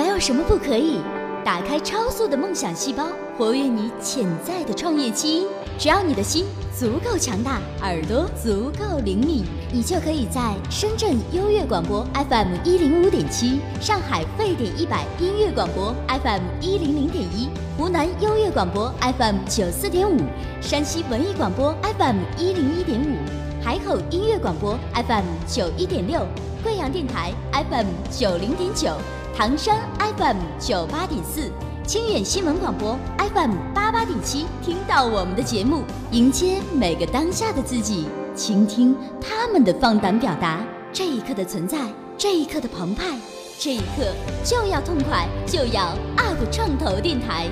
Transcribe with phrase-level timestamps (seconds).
[0.00, 0.98] 还有什么不可以。
[1.44, 5.46] 打开超速的梦想细胞，活跃你潜在的创业基因。
[5.78, 20.16] 只要你的心足够强大，耳朵足够灵敏，你就可以在深圳优越广播 FM 一零五点七、上海沸点一百音乐广播 FM 一零零点一、湖南优越广播 FM 九四点五、
[20.62, 23.16] 山西文艺广播 FM 一零一点五、
[23.62, 26.26] 海口音乐广播 FM 九一点六、
[26.62, 28.96] 贵阳电台 FM 九零点九。
[29.40, 29.74] 唐山
[30.18, 31.50] FM 九八点四，
[31.86, 40.60] 清远新闻广播 FM 八八点七，听到我们的节目，迎接每个当下的自己，倾听他们的放胆表达。
[40.92, 41.78] 这一刻的存在，
[42.18, 43.18] 这一刻的澎湃，
[43.58, 47.46] 这一刻就要痛快，就要 UP 创投电台。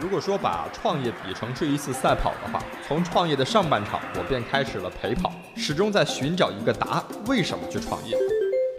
[0.00, 8.16] 如果说把创业比成是一次赛跑的话，从创业的上半场，我便开始了陪跑，始终在寻找一个答案：为什么去创业？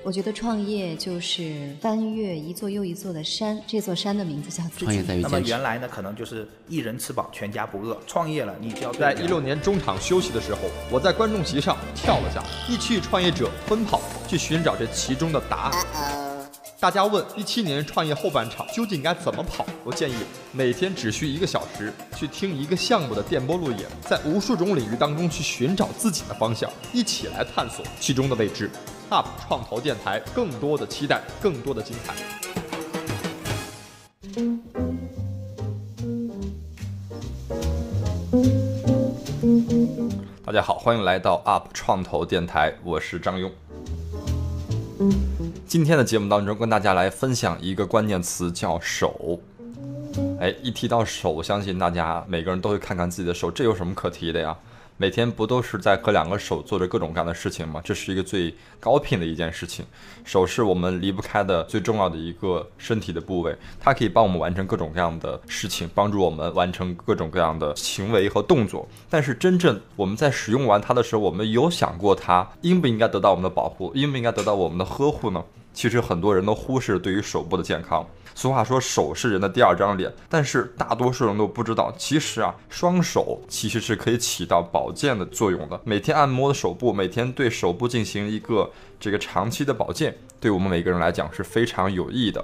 [0.05, 4.85] 我觉得创业就是翻越一座又一座的山，这座山的名字叫自己。
[4.85, 5.39] 创业在于那么。
[5.39, 7.97] 原来呢，可能就是一人吃饱全家不饿。
[8.05, 10.59] 创业了，你就要在一六年中场休息的时候，
[10.91, 16.39] 我在观众席上跳了下，一起与创业者奔跑，去寻找这其中的答案。
[16.81, 19.65] 大家问一七年创业后半场究竟该怎么跑？
[19.85, 20.15] 我建议
[20.51, 28.69] 每天只需一个小时，去听一个项目的电波录影，在无数种领域当中去寻找自己的方向，一起来探索其中的未知。
[29.13, 32.15] UP 创投电台，更多的期待，更多的精彩。
[40.43, 43.51] 大家好，欢迎来到 UP 创投电台，我是张庸。
[45.67, 49.39] 今天的节目当中，跟大家来分享一个关键词，叫手。
[50.39, 54.57] 哎，一提到手，我相信大家每个人都会看看自己的手，这有什么可提的呀？
[54.95, 57.81] 每天不都是在和两个手做着各种各样的事情吗？
[57.83, 59.83] 这是一个最高频的一件事情。
[60.23, 68.87] 手是我们离不开的最重要的一个身体的部位，它可以帮我们完成各种各样的事情，帮助我们完成各种各样的行为和动作。
[69.09, 75.43] 但是真正我们在使用完它的时候，我们有想过它应不应该得到我们的保护，应不应该得到我们的呵护呢？
[75.73, 78.07] 其实很多人都忽视对于手部的健康。
[78.35, 85.79] 俗话说手是人的第二张脸，但是大多数人都不知道，其实啊，双手其实是可以起到保健的作用的。
[85.83, 92.43] 每天按摩的手部，每天对手部进行一个这个长期的保健，对我们每个人来讲是非常有益的。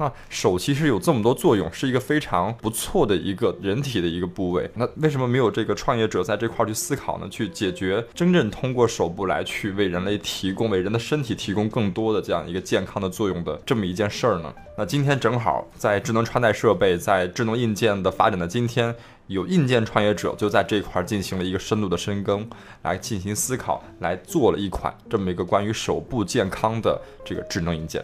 [0.00, 4.68] 那手其实有这么多作用，是一个非常不错的一个人体的一个部位。
[4.74, 7.28] 那为什么没有这个创业者在这块儿去思考呢？
[7.30, 14.50] 去解决真正通过手部来去为人类提供、为人的身体提供更多的这样一个健康的作用的这么一件事儿呢？
[14.78, 18.94] 那今天正好在智能穿戴设备、在智能硬件的发展的今天，
[19.26, 22.48] 有硬件创业者就在这块儿进行了一个深度的深耕，
[22.80, 28.02] 来进行思考，来做了一款这么一个关于手部健康的这个智能硬件。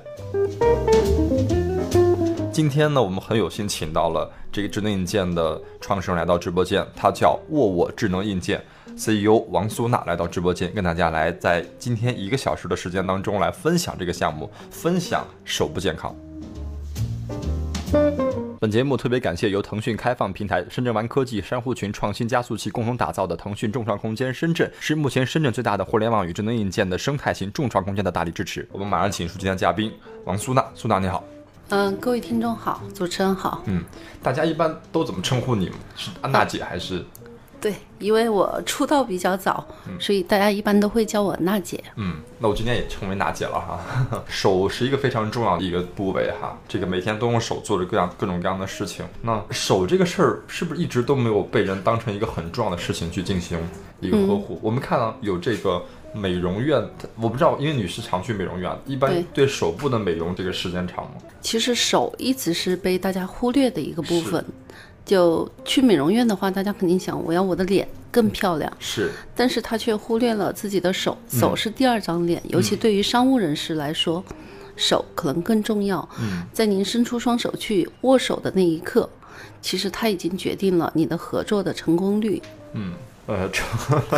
[2.56, 16.16] 今天呢，我们很有幸请到了这个智能硬件的创始人来到直播间，他叫沃沃智能硬件 CEO 王苏娜来到直播间，跟大家来在今天一个小时的时间当中来分享这个项目，分享手部健康。
[18.58, 28.66] 本节目特别感谢由腾讯开放平台、深圳湾科技、珊瑚群创新加速器共同打造的腾讯众创空间深圳，是目前深圳最大的互联网与智能硬件的生态型众创空间的大力支持。
[28.72, 29.92] 我们马上请出今天嘉宾
[30.24, 31.22] 王苏娜，苏娜你好。
[31.68, 33.62] 嗯，各位听众好，主持人好。
[33.66, 33.82] 嗯，
[34.22, 35.74] 大家一般都怎么称呼你们？
[35.96, 37.04] 是安娜姐还是？
[37.60, 39.66] 对，因为我出道比较早，
[39.98, 41.82] 所以大家一般都会叫我娜姐。
[41.96, 44.22] 嗯，那我今天也称为娜姐了哈。
[44.28, 49.04] 手是一个非常重要的一个部位哈，这个每天都用手做着各样各种各样的事情。
[49.22, 53.58] 那手这个事儿是不是一直都没有被人当成一个很重要的事情去进行
[53.98, 54.60] 一个呵护？
[54.62, 56.82] 我们看到有这个美容院，
[57.20, 61.12] 我不知道，因为女士常去美容院，一般对对手部的美容这个时间长吗？
[61.40, 64.44] 其实手一直是被大家忽略的一个部分。
[65.04, 74.24] 就去美容院的话，大家肯定想我要我的脸更漂亮，是，但是他却忽略了自己的手，嗯手是第二张脸，尤其对于商务人士来说，
[74.74, 76.06] 手可能更重要。
[76.18, 79.08] 嗯在您伸出双手去握手的那一刻，
[79.62, 82.42] 其实他已经决定了你的合作的成功率。
[82.72, 82.94] 嗯，
[83.26, 83.62] 呃，这，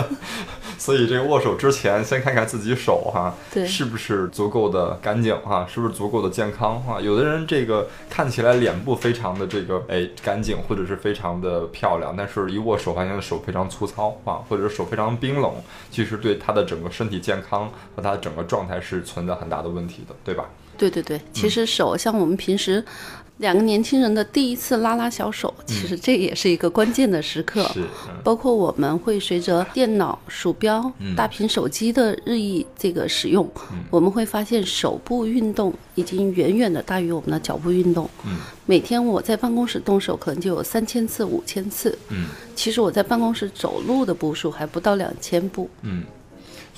[0.79, 7.01] 所以这个握手之前，先看看自己手哈，对是不是足够的干净哈，是不是足够的健康哈？
[7.01, 15.53] 有的人这个看起来脸部非常的这个哎干净，或者是非常的漂亮，但是一握手发现手非常粗糙啊，或者是手非常冰冷，
[15.91, 20.45] 其实对他的整个身体健康和他的整个状态是存在很大的问题的，对吧？
[20.77, 22.85] 对对对，其实手像我们平时
[23.39, 27.69] 两个年轻人的第一次拉拉小手，其实这也是一个关键的时刻。
[28.23, 33.49] 包括我们会随着电脑、鼠标、大屏手机的日益这个使用，
[33.91, 38.09] 我们会发现手部运动已经远远的大于我们的脚部运动。
[38.25, 41.97] 嗯每天我在办公室动手可能就有三千次、五千次。
[42.11, 45.71] 嗯其实我在办公室走路的步数还不到两千步。
[45.83, 46.03] 嗯，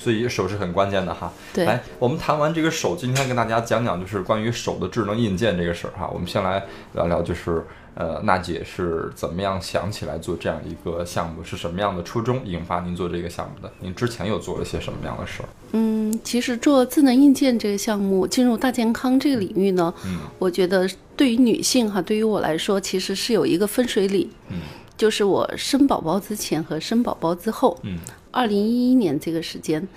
[0.01, 1.31] 所以手是很关键的哈。
[1.53, 6.09] 对来，我们谈完这个手，今天跟大家讲讲就是关于手的智能硬件这个事儿哈。
[6.11, 6.63] 我们先来
[6.93, 7.63] 聊聊，就是
[7.93, 13.71] 呃，娜姐是怎么样想起来做这样一个项目，是什么样的初衷引发您做这个项目的？
[13.79, 15.49] 您之前又做了些什么样的事儿？
[15.73, 24.61] 嗯，其实做智能硬件这个项目，进入大健康这个领域呢，嗯我觉得对于女性哈，对于我来说，其实是有一个分水岭，嗯
[24.97, 27.97] 就是我生宝宝之前和生宝宝之后，嗯
[28.31, 29.87] 二零一一年这个时间。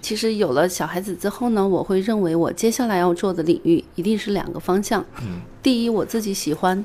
[0.00, 5.04] 其实有了小孩子之后呢，我会认为我接下来要做的领域一定是两个方向。
[5.20, 6.80] 嗯第一，我自己喜欢；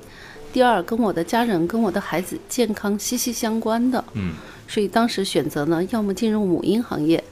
[0.51, 4.03] 第二，跟我的家人、跟我的孩子健康息息相关的。
[4.15, 4.33] 嗯
[4.67, 7.23] 所以当时选择呢，要么进入母婴行业，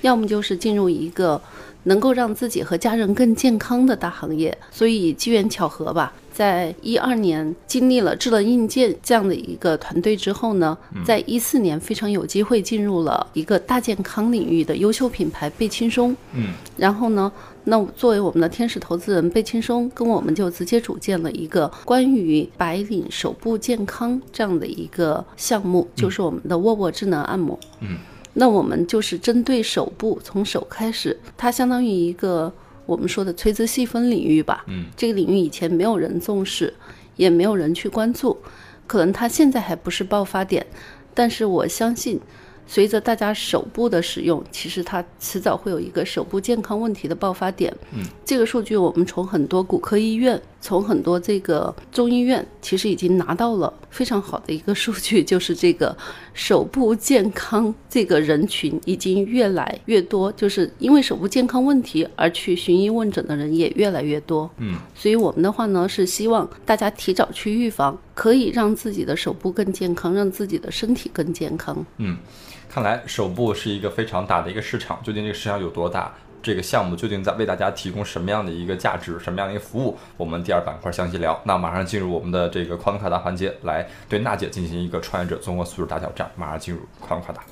[0.00, 1.38] 要么就是进入一个
[1.84, 4.56] 能够让自己和家人更健康的大行业。
[4.70, 16.16] 所以机缘巧合吧，在一二年经历了智能硬件这样的一个团队之后呢，在一四年非常有机会进入了一个大健康领域的优秀品牌贝轻松。
[16.34, 17.32] 嗯然后呢，
[17.64, 27.58] 那作为我们的天使投资人贝轻松，跟我们就直接组建了一个关于白领手部健康这样的一个项目，就是我们的沃沃智能按摩。
[27.80, 27.98] 嗯，
[28.38, 32.52] 那我们就是针对手部，从手开始，它相当于一个
[32.86, 34.64] 我们说的垂直细分领域吧。
[34.68, 36.72] 嗯这个领域以前没有人重视，
[37.16, 38.36] 也没有人去关注，
[38.86, 40.64] 可能它现在还不是爆发点，
[41.12, 42.20] 但是我相信。
[42.70, 47.74] 随着大家手部的使用，其实它迟早会有一个手部健康问题的爆发点。
[47.94, 55.96] 嗯，这个数据我们从很多骨科医院，从很多这个中医院，其实已经拿到了非常好的一个数据，就是这个
[56.34, 64.50] 手部健康这个人群已经越来越多，就是因为手部健康问题而去寻医问诊的人也越来越多。
[64.58, 71.86] 嗯所以我们的话呢，是希望大家提早去预防，可以让自己的手部更健康，让自己的身体更健康。
[71.98, 72.18] 嗯，
[72.68, 76.12] 看来手部是一个非常大的一个市场，究竟这个市场有多大？
[76.42, 79.96] 这个项目究竟在为大家提供什么样的一个价值，什么样的一个服务？
[80.16, 81.38] 我们第二板块详细聊。
[81.44, 86.30] 那马上进入我们的这个快问快答环节，来对娜姐进行一个创业者综合素质大挑战。
[86.36, 87.42] 马上进入快问快答。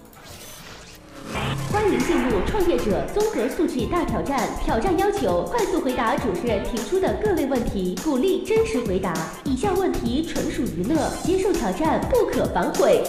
[1.73, 4.49] 欢迎进入创业者综合素质大挑战。
[4.63, 9.13] 挑战要求快速回答主持人提出的各类问题，鼓励真实回答。
[9.45, 13.03] 以下问题纯属娱乐，接受挑战不可反悔。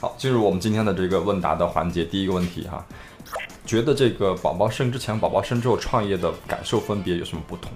[0.00, 2.04] 好，进入我们今天的这个问答的环节。
[2.04, 2.86] 第一个问题哈，
[3.66, 7.70] 觉得这个宝宝生之前、宝宝生之后创业的感受分别有什么不同？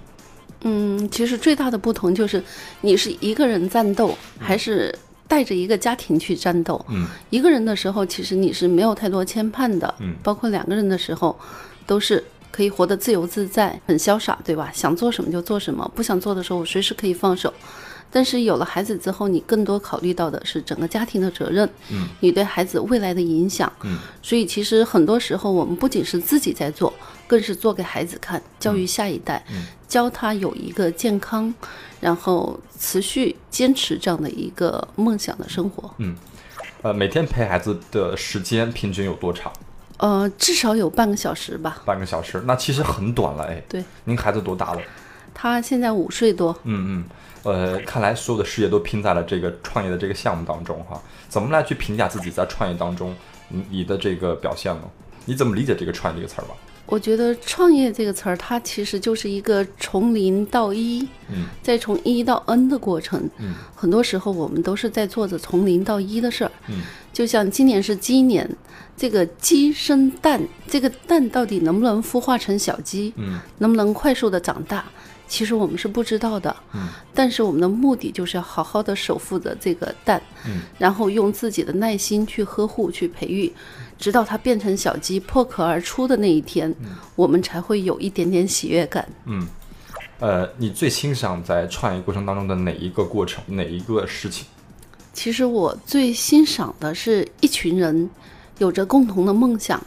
[0.63, 2.41] 嗯，其实最大的不同就是
[2.81, 4.93] 你是一个人战斗，还是
[5.27, 6.83] 带着一个家庭去战斗。
[6.89, 11.37] 嗯一个人的时候，其实你是没有太多牵绊的，嗯包括两个人的时候，
[11.85, 14.71] 都是可以活得自由自在，很潇洒，对吧？
[14.73, 17.51] 想做什么就做什么，不想做的时候，我随时可以放手。
[18.11, 26.93] 但是有了孩子之后，你更多考虑到的是整个家庭的责任，嗯，你对孩子未来的影响，嗯，所以其实很多时候我们不仅是自己在做，
[27.25, 31.53] 更是做给孩子看，教育下一代，嗯教他有一个健康，
[31.99, 35.89] 然后持续坚持这样的一个梦想的生活。
[35.97, 36.15] 嗯
[36.81, 39.51] 呃，每天陪孩子的时间平均有多长？
[39.97, 41.81] 呃，至少有半个小时吧。
[41.85, 43.61] 半个小时，那其实很短了哎。
[43.69, 44.81] 对，您孩子多大了？
[45.33, 47.05] 他现在五岁多，嗯嗯，
[47.43, 51.01] 呃，看来所有的事业都拼在了这个创业的这个项目当中哈。
[51.27, 53.15] 怎么来去评价自己在创业当中
[53.49, 54.81] 你你的这个表现呢？
[55.25, 56.55] 你怎么理解这个“创业”这个词儿吧？
[56.87, 63.29] 我觉得“创业”这个词儿，它其实就是一个从零到一，嗯，再从一到 n 的过程。
[63.37, 66.51] 嗯，很多时候我们都是在做着从零到一的事儿。
[66.67, 66.81] 嗯，
[67.13, 68.49] 就像今年是鸡年，
[68.97, 73.13] 这个鸡生蛋，这个蛋到底能不能孵化成小鸡？
[73.15, 74.83] 嗯，能不能快速的长大？
[75.31, 76.53] 其实我们是不知道的。
[76.73, 80.21] 嗯，但是我们的目的就是要好好的守护着这个蛋。
[80.45, 83.49] 嗯，然后用自己的耐心去呵护、去培育，
[83.97, 86.75] 直到它变成小鸡破壳而出的那一天，
[87.15, 89.07] 我们才会有一点点喜悦感。
[89.25, 89.47] 嗯，
[90.19, 94.45] 呃，你最欣赏在创业过程当中的哪一个过程，哪一个事情？
[95.13, 98.09] 其实我最欣赏的是一群人
[98.57, 99.81] 有着共同的梦想，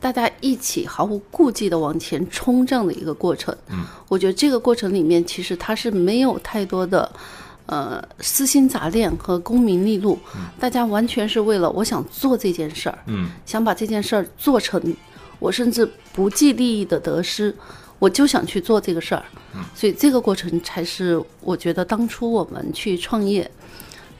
[0.00, 3.54] 大家一起毫无顾忌的往前冲这样的一个过程。
[3.68, 7.10] 嗯，我觉得这个过程里面其实它是没有太多的。
[7.66, 10.18] 呃，私心杂念和功名利禄，
[10.58, 14.82] 大家完全是为了我想做这件事儿，嗯想把这件事儿做成。
[15.38, 17.54] 我甚至不计利益的得失，
[18.00, 19.22] 我就想去做这个事儿，
[19.72, 23.48] 所以这个过程才是我觉得当初我们去创业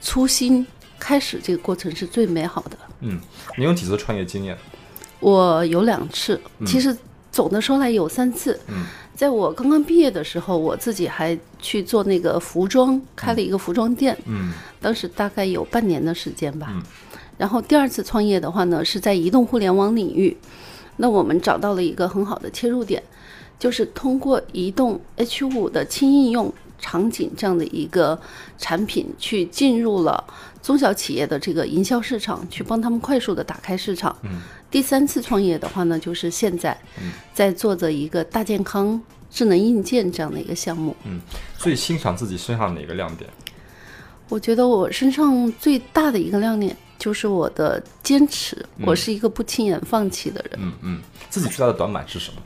[0.00, 0.64] 初心
[0.96, 2.78] 开始这个过程是最美好的。
[3.00, 3.18] 嗯，
[3.58, 4.56] 你有几次创业经验？
[5.20, 6.96] 我有两次，其实
[7.30, 8.58] 总的说来有三次。
[8.68, 8.84] 嗯，
[9.14, 14.16] 在我刚刚毕业的时候，我自己还去做那个服装，开了一个服装店。
[14.26, 16.68] 嗯当时大概有半年的时间吧。
[16.70, 16.82] 嗯
[17.36, 20.36] 然后第二次创业的话呢，是在移动互联网领域，
[20.96, 23.02] 那我们找到了一个很好的切入点，
[23.58, 28.20] 就是通过移动 H 五的轻应用场景这样的一个
[28.58, 30.22] 产品，去进入了
[30.62, 34.14] 中小企业的这个营销市场，去帮他们快速的打开市场。
[34.22, 39.00] 嗯第三次创业的话呢，就是现在嗯在做着一个大健康
[39.30, 40.94] 智能硬件这样的一个项目。
[41.04, 41.20] 嗯，
[41.58, 43.28] 最欣赏自己身上哪个亮点？
[44.28, 50.60] 我觉得我身上最大的一个亮点就是我的坚持，我是一个不轻言放弃的人。
[50.62, 52.40] 嗯嗯，自己最大的短板是什么？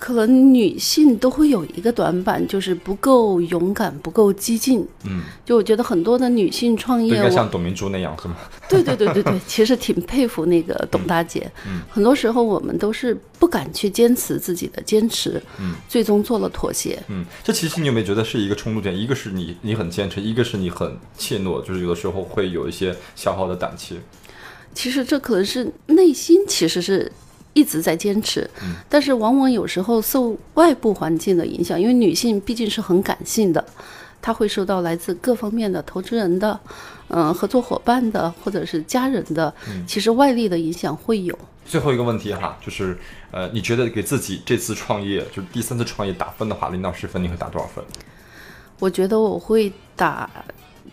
[0.00, 4.84] 可能女性都会有一个短板，就是不够勇敢，不够激进。
[5.04, 8.36] 嗯，就我觉得很多的女性创业，我应该像董明珠那样是吗？
[8.66, 11.48] 对对对对对， 其实挺佩服那个董大姐。
[11.66, 16.98] 嗯很多时候我们都是不敢去坚持自己的坚持，嗯，最终做了妥协。
[17.08, 18.98] 嗯，这其实你有没有觉得是一个冲突点？
[18.98, 24.00] 一个是你你很坚持，一个是你很怯懦，就是有的时候会有一些消耗的胆气。
[24.72, 27.10] 其实这可能是内心其实是
[27.52, 33.64] 一直在坚持，嗯但是往往有时候受外部环境的影响，因为女性毕竟是很感性的，
[34.22, 36.58] 她会受到来自各方面的投资人的、
[37.08, 41.36] 嗯、合作伙伴的或者是家人的，嗯其实外力的影响会有。
[41.66, 42.98] 最后一个问题哈，就是
[43.30, 47.84] 呃，你觉得给自己这次创业，就是第三次创业打分的话，零到十分你会打多少分？
[48.80, 50.28] 我觉得我会打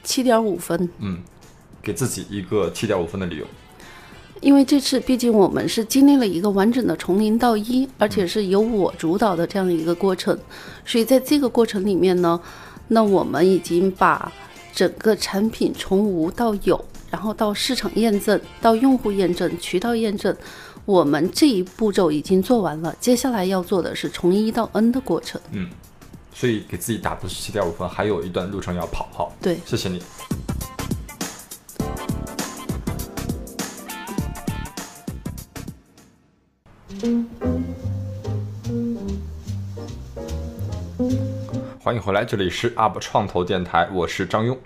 [0.04, 1.20] 七点五分，嗯，
[1.82, 3.46] 给自己一个七点五分的理由。
[4.42, 10.38] 因为这次毕竟我们是经历了一个完整的从零到一，而且是由我主导的这样一个过程，
[10.86, 12.40] 所以在这个过程里面呢，
[12.90, 14.32] 那我们已经把
[14.74, 20.36] 整个产品从无到有，然后到市场验证、到用户验证、渠道验证，
[20.86, 22.96] 我们这一步骤已经做完了。
[23.00, 25.42] 接下来要做的是从一到 N 的过程。
[25.52, 25.68] 嗯，
[26.34, 29.08] 所以给自己打的是七点五分，还有一段路程要跑。
[29.12, 30.00] 好，对，谢谢你。
[41.80, 44.58] 欢迎回来，这里是 UP 创投电台，我是张庸。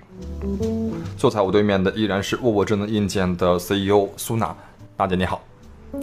[1.18, 4.56] 坐在我对面的依然是沃沃智能硬件的 CEO 苏娜，
[4.96, 5.42] 娜姐你好。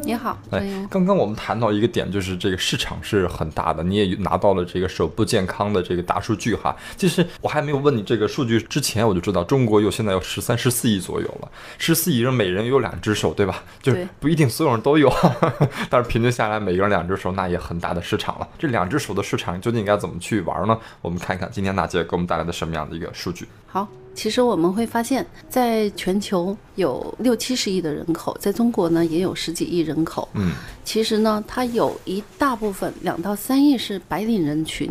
[0.04, 0.86] 你好，张哎，。
[0.90, 6.76] 刚刚我们谈到一个点，就是这个市场是很大的，你也拿到了这个手部健康的这个大数据哈。
[6.96, 13.62] 其实我还没有问你这个数据之前，我就知道中国有现在有十三、十四亿左右了，十四亿人每人有两只手，对吧？
[13.82, 15.10] 就是不一定所有人都有，
[15.88, 18.48] 但是平均下来每个人两只手，那也很大的市场了。
[18.58, 20.78] 这两只手的市场究竟应该怎么去玩呢？
[21.00, 23.48] 我们看一看今天娜姐给我们带来的什么样的一个数据。
[23.66, 30.28] 好，其实我们会发现，在全球有六七十亿的人口，在中国呢也有十几亿人口。
[30.34, 30.50] 嗯，
[30.84, 34.90] 其实呢，它有一大部分两到三亿是白领人群，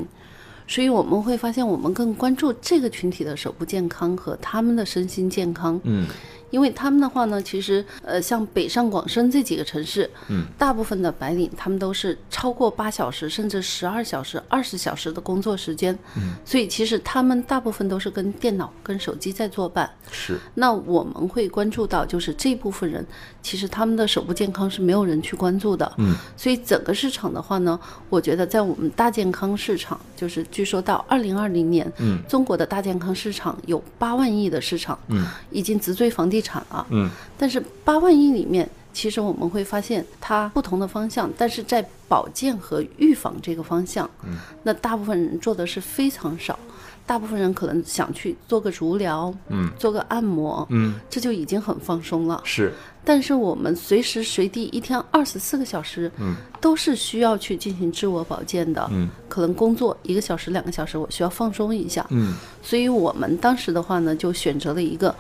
[0.65, 5.77] 所以我们会发现，我们更关注这个群体的手部健康和他们的身心健康。
[5.83, 6.07] 嗯
[6.49, 19.89] 因为他们的话呢，其实呃，像北上广深这几个城市，嗯，大部分的白领他们都是超过八小时甚至十二小时、二十小时的工作时间，嗯，所以其实他们大部分都是跟电脑、跟手机在作伴。
[20.11, 23.05] 是，那我们会关注到，就是这部分人，
[23.47, 25.89] 其实他们的手部健康是没有人去关注的。
[25.95, 36.85] 嗯，所以整个市场的话呢，我觉得在我们大健康市场，就是据说到二零二零年，嗯中国的大健康市场有八万亿的市场，嗯已经直追房地产了。
[36.89, 46.59] 嗯但是八万亿里面，其实我们会发现它不同的方向，但是在保健和预防这个方向，嗯，那大部分人做的是非常少，
[47.07, 52.41] 大部分人可能想去做个足疗，嗯做个按摩，嗯，这就已经很放松了。
[52.43, 52.73] 是，
[53.03, 58.85] 但是我们随时随地一天二十四个小时，嗯，都是需要去进行自我保健的。
[58.91, 62.05] 嗯可能工作一个小时、两个小时，我需要放松一下。
[62.09, 65.15] 嗯所以我们当时的话呢，就选择了一个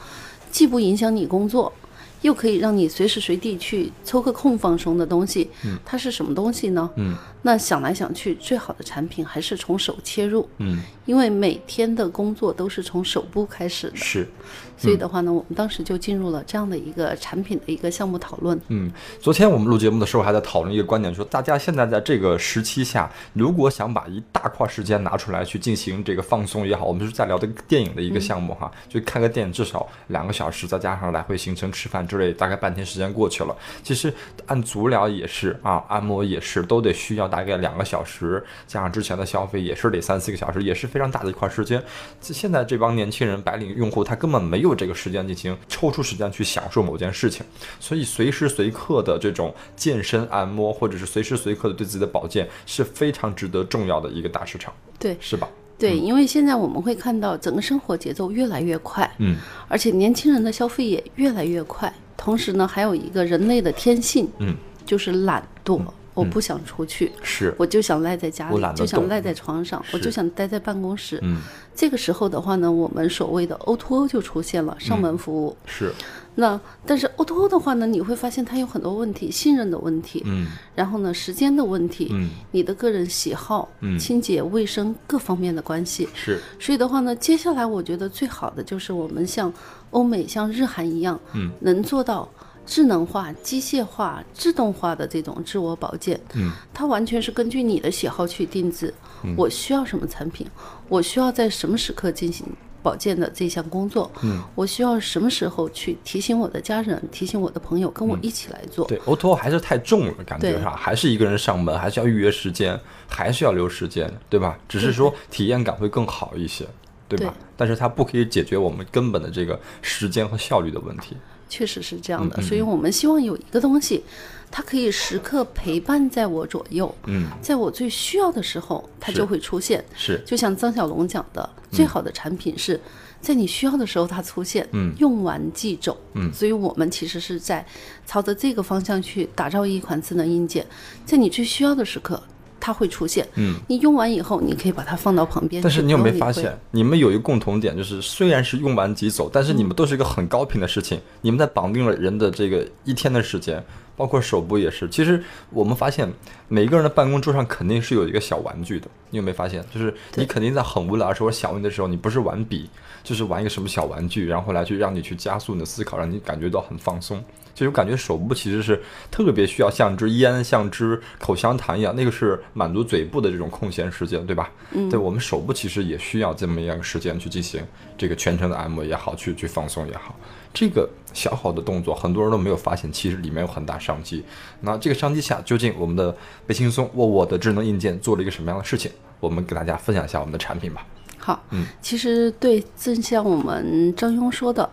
[0.51, 1.71] 既不影响你工作，
[2.21, 5.49] 又可以让你随时随地去抽个空放松的东西。
[5.65, 6.89] 嗯它是什么东西呢？
[6.95, 13.95] 嗯那想来想去，最好的产品还是从手切入，嗯，因为每天的工作都是从手部开始的。
[13.95, 14.27] 是。
[14.75, 18.59] 所以的话呢，我们当时就进入了这样的一个产品的一个项目讨论。
[18.67, 33.55] 嗯，昨天我们录节目的时候还在讨论一个观点，说大家现在在这个时期下，如果想把一大块时间拿出来去进行这个放松也好，我们是在聊这个电影的一个项目哈，就看个电影至少两个小时，再加上来回行程、吃饭之类，大概半天时间过去了。
[33.83, 34.13] 其实
[34.45, 41.83] 按足疗也是啊，按摩也是，都得需要大概两个小时，加上之前的消费也是得三四个小时，也是非常大的一块时间。
[42.21, 47.45] 现在这帮年轻人、白领用户，他根本没有这个时间进行抽出时间去享受某件事情，
[47.79, 55.49] 所以随时随刻的这种健身按摩，或者是随时随刻的对自己的保健，是非常值得重要的一个大市场，对是吧？
[55.77, 59.35] 对，因为现在我们会看到整个生活节奏越来越快，嗯。
[59.67, 61.93] 而且年轻人的消费也越来越快。
[62.15, 64.55] 同时呢，还有一个人类的天性，嗯，
[64.85, 65.79] 就是懒惰，
[66.17, 71.19] 我不想出去，是，我就想赖在家里就想赖在床上，我就想待在办公室。
[71.21, 71.41] 嗯。
[71.75, 75.55] 这个时候的话呢，我们所谓的 O2O 就出现了，上门服务。
[75.67, 75.93] 是，
[76.33, 80.47] 那但是 O2O 的话呢，你会发现它有很多问题，信任的问题，嗯。
[80.73, 83.97] 然后呢，时间的问题，嗯你的个人喜好、嗯。
[83.99, 86.09] 清洁卫生各方面的关系。
[86.15, 89.53] 是，所以的话呢，接下来我觉得最好的就是我们像
[89.91, 92.27] 欧美、像日韩一样，嗯，能做到
[92.67, 96.19] 智能化、机械化、自动化的这种自我保健。
[96.35, 98.93] 嗯，它完全是根据你的喜好去定制。
[99.35, 100.45] 我需要什么产品，
[100.89, 102.45] 我需要在什么时刻进行
[102.83, 104.11] 保健的这项工作。
[104.21, 108.85] 嗯，我需要什么时候去提醒我的家人、提醒我的朋友，跟我一起来做。
[108.85, 114.57] 对，O to 还是太重了，感觉对上还是一个人上门，还是要预约时间，还是要留时间，对吧？
[114.67, 116.67] 只是说体验感会更好一些，
[117.07, 117.33] 对吧？
[117.35, 121.17] 对但是它不可以解决我们根本的这个时间和效率的问题。
[121.49, 124.03] 确实是这样的，所以我们希望有一个东西，
[124.51, 129.83] 它可以时刻陪伴在我左右，嗯，在我最需要的时候，它就会出现。
[129.95, 132.79] 是，就像张小龙讲的，最好的产品是
[133.19, 136.31] 在你需要的时候它出现，嗯用完即走，嗯。
[136.33, 137.65] 所以我们其实是在
[138.05, 140.65] 朝着这个方向去打造一款智能硬件，
[141.05, 142.21] 在你最需要的时刻。
[142.67, 145.63] 它会出现，嗯，你用完以后，你可以把它放到旁边。
[145.63, 153.63] 但是你有没有发现，你们有一个共同点，就是虽然是用完即走，但是你们都是一个很高频的事情，你们在绑定了人的这个一天的时间，
[153.95, 154.89] 包括手部也是。
[154.89, 156.11] 其实我们发现，
[156.49, 159.63] 每一个人的办公桌上肯定是有一个小玩具的，你有没有发现？
[159.73, 162.69] 就是你肯定在很无聊的时候、想问的时候，你不是玩笔，
[163.01, 167.23] 就是玩一个什么小玩具，然后来去让你去加速你的思考，让你感觉到很放松。
[167.57, 174.51] 其实我感觉手部其实是特别需要像支烟、像支口香糖一样，那个是满足嘴部的这种空闲时间，对吧？
[174.73, 177.59] 嗯，对我们手部其实也需要这么样一个时间去进行
[177.97, 180.15] 这个全程的按摩也好，去去放松也好。
[180.53, 184.23] 这个小好的动作，很多人都没有发现，其实里面有很大商机。
[184.61, 188.91] 那这个商机下，究竟我们的贝轻松沃沃的智能硬件做了一个什么样的事情？
[189.19, 190.85] 我们给大家分享一下我们的产品吧。
[191.17, 194.69] 好，嗯其实对，正像我们张庸说的，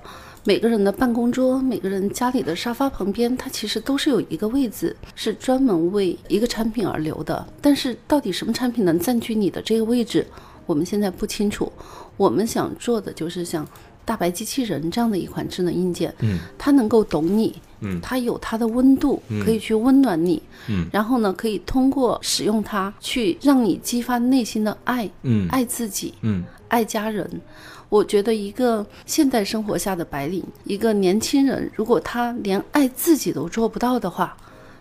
[0.47, 7.47] 每个人的办公桌，每个人家里的沙发旁边，它其实都是有一个位置，是专门为一个产品而留的。
[7.63, 10.27] 但是，到底什么产品能占据你的这个位置，
[10.67, 11.73] 我们现在不清楚。
[12.19, 13.67] 我们想做的就是像
[14.05, 27.41] 大白机器人这样的一款智能硬件，嗯，它能够懂你，嗯它有它的温度，可以去温暖你，嗯，然后呢，可以通过使用它去让你激发内心的爱，嗯爱自己，嗯爱家人。
[27.89, 34.37] 我觉得一个现代生活下的白领，一个年轻人，如果他连爱自己都做不到的话，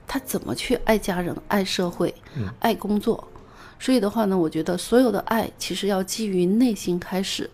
[0.08, 2.12] 他怎么去爱家人、爱社会、
[2.58, 3.24] 爱工作？
[3.78, 7.48] 所以的话呢，我觉得所有的爱其实要基于内心开始。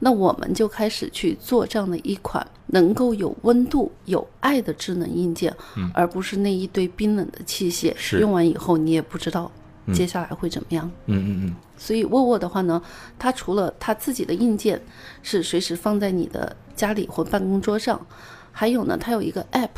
[0.00, 5.54] 那我们就开始去做这样的一款能够有温度、有爱的智能硬件，
[5.94, 7.94] 而不是那一堆冰冷的器械。
[8.18, 9.50] 用完以后你也不知道
[9.92, 10.90] 接下来会怎么样。
[11.06, 11.56] 嗯嗯嗯。
[11.76, 12.80] 所以沃沃的话呢，
[13.18, 14.80] 它除了它自己的硬件
[15.22, 18.00] 是随时放在你的家里或办公桌上，
[18.52, 19.68] 还有呢，它有一个 app，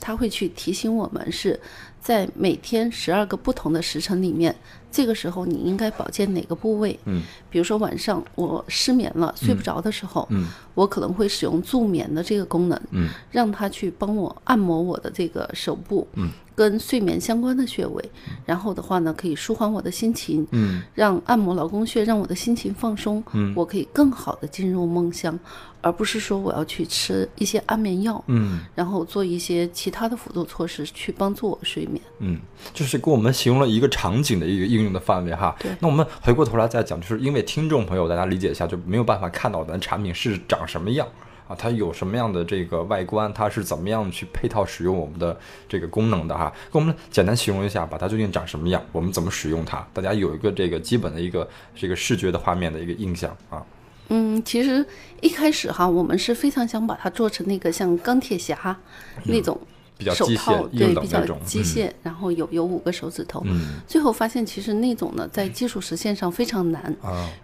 [0.00, 1.60] 它会去提醒我们是
[2.00, 4.54] 在每天十二个不同的时辰里面，
[4.90, 6.98] 这个时候你应该保健哪个部位。
[7.04, 10.48] 嗯，比如说晚上我失眠了，睡不着的时候，嗯。
[10.74, 16.30] 我可能会使用助眠的这个功能，嗯，让它去帮我按摩我的这个手部，嗯，
[16.62, 18.04] 跟睡眠相关的穴位，
[18.46, 25.36] 然后的话呢，可以舒缓我的心情，嗯让按摩劳宫穴，让我的心情放松，嗯我可以更好的进入梦乡，
[25.80, 32.00] 而不是说我要去吃一些安眠药，嗯然后做一些其他的辅助措施去帮助我睡眠。
[32.20, 32.38] 嗯，
[32.72, 35.56] 就是给我们形容了一个场景的一个应用的范围哈。
[35.58, 41.04] 对那我们回过头来再讲，就是因为听众朋友大家理解一下，就没有办法看到咱产品是长什么样
[41.48, 46.52] 啊，它有什么样的这个外观，它是怎么样去配套使用我们的这个功能的哈。
[46.72, 53.64] 跟我们简单形容一下吧，它究竟长什么样，我们怎么使用它，大家有一个这个基本的一个这个视觉的画面的一个印象啊。
[54.08, 54.84] 嗯，其实
[55.20, 58.76] 一开始哈，我们是非常想把它做成那个像钢铁侠
[59.24, 59.58] 那种
[59.98, 63.42] 比较手机械套，对，比较，机械，然后有有五个手指头。
[63.46, 66.94] 嗯最后发现，其实那种呢，在技术实现上非常难，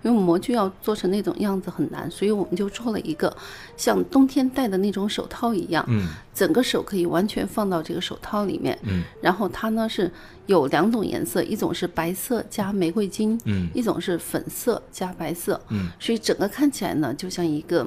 [0.03, 3.35] 因为模具要做成那种样子很难，所以我们就做了一个
[3.77, 8.77] 像冬天戴的那种手套一样，嗯整个手可以完全放到这个手套里面。
[8.83, 10.11] 嗯然后它呢是
[10.47, 17.87] 有两种颜色，一种是白色加玫瑰金，嗯一种是粉色加白色，嗯，所以整个看起来呢，就像一个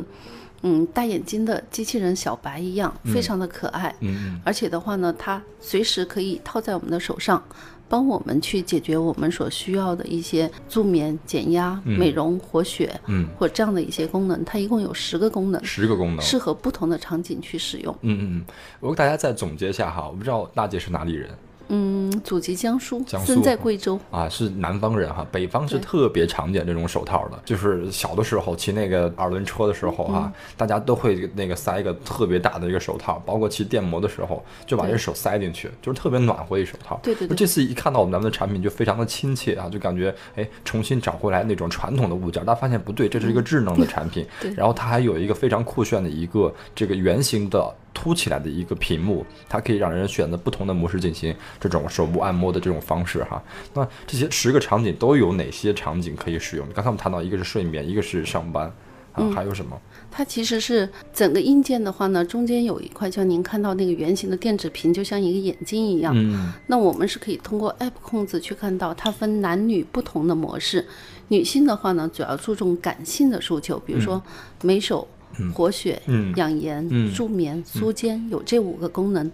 [0.63, 3.93] 嗯大眼睛的机器人小白一样，非常的可爱。
[3.99, 7.43] 嗯而且的话呢，它随时可以套在我们的手上，
[7.89, 14.43] 帮我们去解决我们所需要的一些助眠、减压、美容、活血，嗯，或这样的一些功能。
[14.45, 17.93] 它一共有十个功能，十个功能，适合不同的场景去使用。
[18.01, 18.45] 嗯嗯嗯，
[18.79, 21.29] 我给大家再总结一下哈，我不知道娜姐是哪里人
[21.73, 23.97] 嗯，祖籍江苏，江苏身在贵州。
[24.11, 36.99] 啊，是南方人哈，北方是特别常见这种手套的，就是小的时候骑那个二轮车的时候哈，嗯大家都会那个塞一个特别大的一个手套，包括骑电摩的时候就把这手塞进去，就是特别暖和一手套。
[37.01, 47.73] 对对对这次一看到我们咱们的产品就非常的亲切啊，就感觉哎重新找回来那种传统的物件，大家发现不对，这是一个智能的产品，对然后它还有一个非常酷炫的一个这个圆形的。
[47.93, 53.41] 凸起来的一个屏幕，它可以让人选择不同的模式进行这种手部按摩的这种方式哈。
[53.73, 56.65] 那这些十个场景都有哪些场景可以使用？
[56.73, 58.67] 刚才我们谈到一个是睡眠，一个是上班，
[59.13, 59.79] 啊，嗯还有什么？
[60.09, 66.13] 它其实是整个硬件的话呢，中间有一块像您看到那个圆形的电子屏，就像一个眼睛一样。
[66.15, 70.85] 嗯那我们是可以通过 App 控制去看到它分男女不同的模式。
[71.29, 74.21] 女性的话呢，主要注重感性的诉求，比如说
[74.63, 75.07] 美手、
[75.53, 79.31] 活血、嗯养颜、嗯助眠、舒肩，有这五个功能。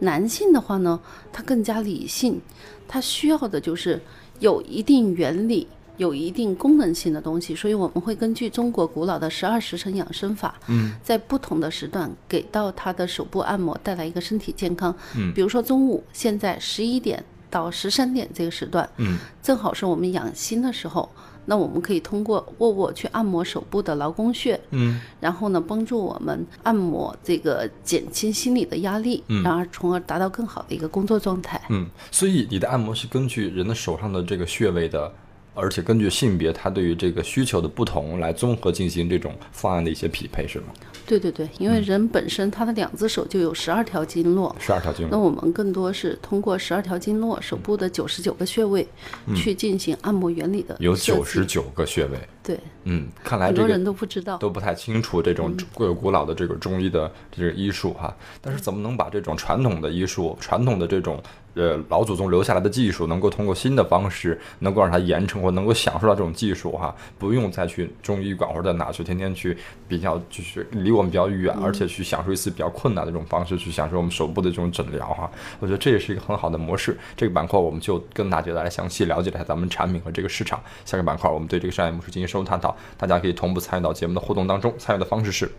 [0.00, 1.00] 男性的话呢，
[1.32, 2.40] 他更加理性，
[2.88, 4.00] 他需要的就是
[4.38, 5.66] 有一定原理。
[5.96, 14.96] 有一定功能性的东西，所以我们会根据中国古老的十二时辰养生法，嗯，在不同的时段给到他的手部按摩带来一个身体健康。
[15.14, 21.06] 嗯比如说中午，现在十一点到十三点这个时段，嗯正好是我们养心的时候。
[21.46, 31.60] 那我们可以通过握握去按摩手部的劳宫穴，嗯然后呢，帮助我们按摩这个减轻心理的压力，嗯然而从而达到更好的一个工作状态。
[31.68, 35.12] 嗯，所以你的按摩是根据人的手上的这个穴位的。
[35.54, 40.66] 而且根据性别，它对于这个需求的不同来综合进行这种方案的一些匹配，是吗？
[41.06, 45.10] 对对对，因为人本身他的两只手就有十二条经络，十二条经络。
[45.10, 48.86] 那我们更多是通过十二条经络、手部的九十九个穴位
[49.34, 54.38] 去进行按摩原理的嗯有九十九个穴位，对，嗯，看来这个很多人都不知道。
[54.38, 58.16] 都不太清楚这嗯种古古老的这个中医的这个医术哈。
[58.40, 61.22] 但是怎么能把这种传统的医术、传统的这种
[61.54, 75.30] 呃老祖宗留下来的技术，能够通过新的方式，能够让它延承或能够享受到这种技术哈，不用再去中医馆或者哪去天天去比较，就是离我们比较远，而且去享受一次比较困难的这种方式去享受我们手部的这种诊疗哈。
[75.58, 76.96] 我觉得这也是一个很好的模式。
[77.16, 80.58] 这个板块我们就跟大家来详细了解了一下咱们产品和这个市场。
[80.86, 84.72] 下个板块我们对这个商业模式进行深入探讨，大家可以同步参与到节目的互动当中。
[84.78, 85.50] 参与的方式是。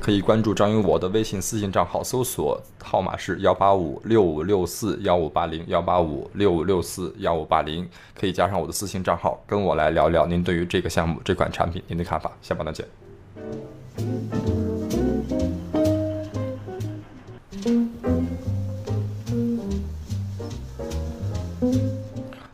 [0.00, 12.32] 可以关注张云我的微信私信账号，搜索号码是幺八五六五六四幺五八零幺八五六五六四幺五八零，可以加上我的私信账号，跟我来聊聊您对于这个项目、这款产品您的看法。
[12.42, 14.71] 下半段见。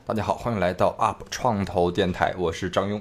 [0.08, 2.98] 大家好，欢迎来到 UP 创投电台，我是张庸。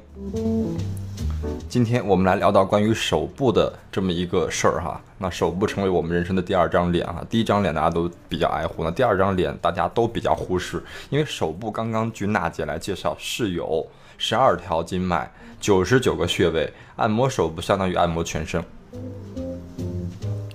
[1.69, 5.01] 今天我们来聊到关于手部的这么一个事儿哈。
[5.17, 18.61] 那手部成为我们人生的第二张脸哈，第一张脸大家都比较爱护，那第二张脸大家都比较忽视，因为手部刚刚据娜姐来介绍是有十二条经脉、九十九个穴位，按摩手部相当于按摩全身。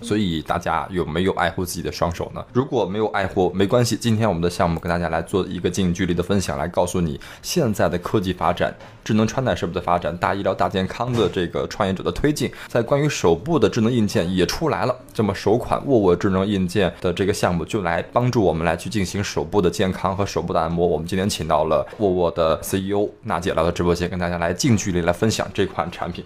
[0.03, 2.45] 所以大家有没有爱护自己的双手呢？
[2.53, 3.97] 如果没有爱护，没关系。
[3.97, 14.97] 今天我们的项目跟大家来做一个近距离的分享，来告诉你现在的科技发展、智能穿戴设备的发展、大医疗、大健康的这个创业者的推进，在关于手部的智能硬件也出来了。
[15.15, 20.87] 这么首款沃沃智能硬件的这个项目，就来帮助我们来去进行手部的健康和手部的按摩。
[20.87, 26.25] 我们今天请到了沃沃的 CEO 娜姐来到直播间，跟大家来近距离来分享这款产品。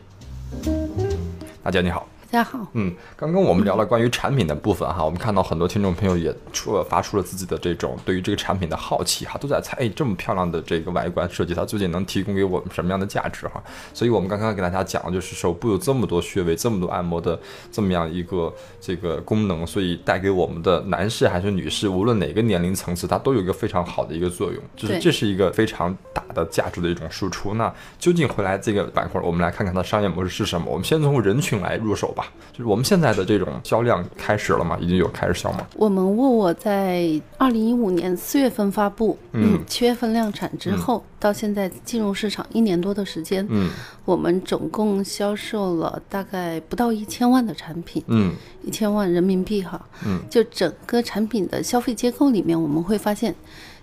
[1.62, 2.06] 娜姐你好。
[2.36, 13.62] 大家好，嗯，刚刚我们聊了关于产品的部分哈，我们看到很多听众朋友也出发出了自己的这种对于这个产品的好奇哈，都在猜，哎，这么漂亮的这个外观设计，它究竟能提供给我们什么样的价值哈？
[13.94, 17.40] 所以我们刚刚给大家讲的就是手部有这么多穴位，这么多按摩的
[17.72, 27.54] 这么样一个这个功能，所以带给我们的男士还是女士，无论哪个年龄层次，它都有一个非常好的一个作用，就是这是一个非常大的价值的一种输出。
[27.54, 30.70] 那究竟回来这个板块，我们来看看它商业模式是什么？
[30.70, 32.25] 我们先从人群来入手，吧。
[32.52, 34.78] 就是我们现在的这种销量开始了吗？
[34.80, 35.66] 已经有开始销吗？
[35.76, 39.60] 我们沃沃在二零一五年四月份发布，嗯。
[39.66, 43.70] 七月份量产之后，到现在进入市场一年多的时间，嗯。
[44.04, 48.34] 我们总共销售了大概不到一千万的产品，嗯。
[48.62, 53.32] 一千万人民币哈，嗯，就整个产品的消费结构里面，我们会发现，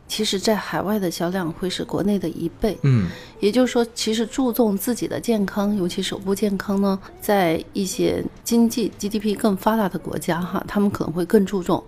[0.08, 11.84] 其实在海外的销量会是国内的一倍，嗯也就是说，其实注重自己的健康，尤其手部健康呢，在一些经济 GDP 更发达的国家哈，他们可能会更注重。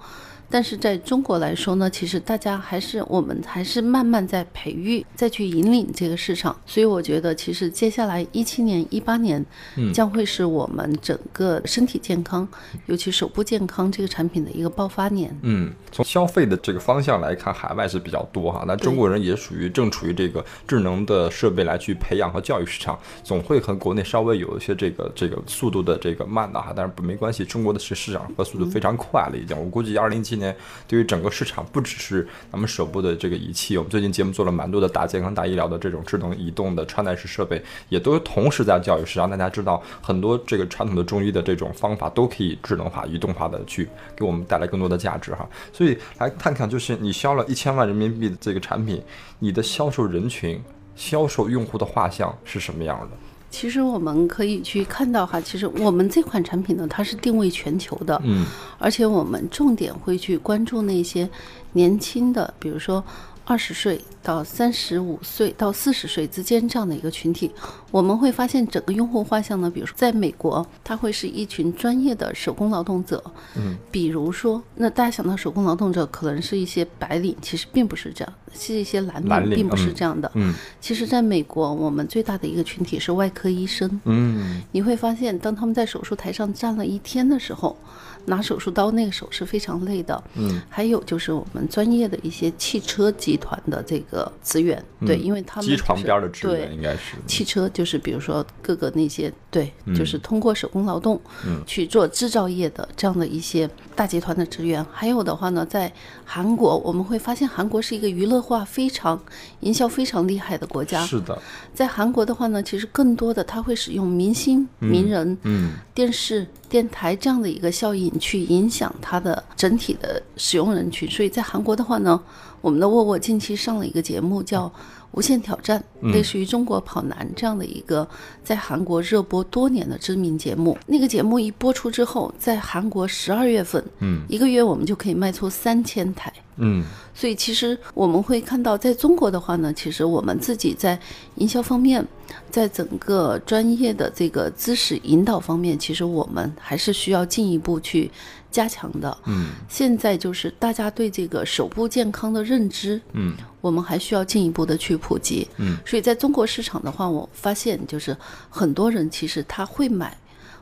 [0.49, 6.55] 但是在中国来说呢，其实大家还是我们还是慢慢在培育，再去引领这个市场。
[6.65, 9.43] 所以我觉得，其实接下来一七年、一八年
[9.75, 12.47] 嗯将会是我们整个身体健康，
[12.85, 15.35] 尤其手部健康这个产品的一个爆发年。
[15.41, 18.63] 嗯，从消费的这个方向来看，海外是比较多哈。
[18.67, 26.71] 那中国人也属于正处于这个智能的设备来去培养和教育市场，总会和国内稍微有一些这个这个速度的这个慢的哈。
[26.75, 29.57] 但是不没关系，中国的市市场和速度非常快了，已经。
[29.57, 30.53] 我估计二零一七今年
[30.85, 39.29] 对于整个市场，不只是咱们手部的这个仪器，我们最近节目做了蛮多的大健康、大医疗的这种智能移动的穿戴式设备，也都同时在教育市场。
[39.29, 45.47] 大家知道，很多这个传统的中医的这种方法都可以智能化、移动化的去给我们带来更多的价值哈。
[45.71, 49.01] 所以来看看，就是你销了一千万人民币的这个产品，
[49.39, 50.61] 你的销售人群、
[50.97, 53.17] 销售用户的画像是什么样的？
[53.57, 58.45] 其实我们可以去看到哈，其实我们这款产品呢，它是定位全球的，嗯。
[58.77, 61.29] 而且我们重点会去关注那些
[61.71, 63.01] 年轻的，比如说
[63.45, 67.51] 二十岁到三十五岁到四十岁之间这样的一个群体。
[67.91, 73.23] 我们会发现整个用户画像呢，比如说在美国，它会是一群专业的手工劳动者，
[73.55, 80.29] 嗯，比如说，那大家想到手工劳动者可能是一些白领，其实并不是这样，是一些蓝蓝领领，并不是嗯这样的。
[80.33, 84.01] 嗯其实，在美国，我们最大的一个群体是外科医生。
[84.05, 87.77] 嗯你会发现，当他们在手术台上站了一天的时候，
[88.25, 90.23] 拿手术刀那个手是非常累的。
[90.35, 104.85] 嗯，还有就是我们专业的一些汽车集团的这个资源，对，因为他们、机就是、床边的职员对应该是汽车就是比如说各个那些对，就是通过手工劳动嗯去做制造业的这样的一些大集团的职员。
[104.91, 105.91] 还有的话呢，在
[106.25, 109.17] 韩国我们会发现韩国是一个娱乐化非常、
[109.59, 111.05] 营销非常厉害的国家。
[111.05, 111.39] 是的，
[111.73, 121.09] 在韩国的话呢，其实更多的他会使用明星、名人、嗯电视、电台这样的一个效应去影响它的整体的使用人群。
[121.09, 122.19] 所以在韩国的话呢，
[122.59, 124.65] 我们的沃沃近期上了一个节目叫
[125.15, 128.07] 《无限挑战》，类似于《中国跑男》这样的一个
[128.43, 130.77] 在韩国热播多年的知名节目。
[130.85, 136.31] 那个节目一播出之后，在韩国十二月份，嗯一个月我们就可以卖出三千台。
[136.57, 140.99] 嗯所以其实我们会看到，在中国的话呢，其实我们自己在
[141.35, 142.05] 营销方面，
[142.49, 148.11] 在整个专业的这个知识引导方面，其实我们还是需要进一步去
[148.55, 149.17] 加强的。
[149.25, 155.45] 嗯现在就是大家对这个手部健康的认知，嗯我们还需要进一步的去普及。
[155.57, 158.15] 嗯，所以在中国市场的话，我发现就是
[158.49, 160.17] 很多人其实他会买，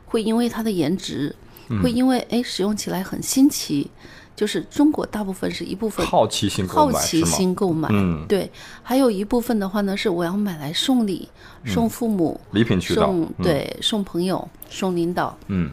[0.05, 1.35] 会因为它的颜值，
[1.69, 3.91] 嗯会因为哎使用起来很新奇。
[4.35, 7.23] 就是中国大部分是一部分好奇心购好奇？
[7.23, 8.51] 心购买，嗯对，
[8.81, 11.29] 还有一部分的话呢，是我要买来送礼、
[11.67, 15.37] 送父母、礼品渠道，送嗯对送朋友、送领导。
[15.49, 15.69] 嗯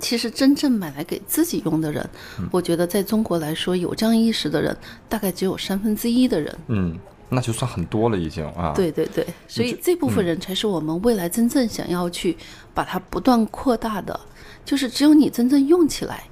[0.00, 4.76] 其实真正买来给自己用的人，嗯我觉得在中国来说，有这样意识的人，
[5.08, 6.58] 大概只有三分之一的人。
[6.68, 6.96] 嗯，
[7.28, 12.36] 那就算很多了已经啊。，对对对，所以这部分人才是我们未来真正想要去
[12.74, 14.18] 把它不断扩大的，
[14.64, 16.24] 就是只有你真正用起来，